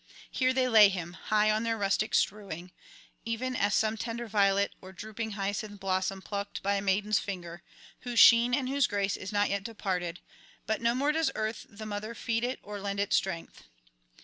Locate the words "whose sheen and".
7.99-8.67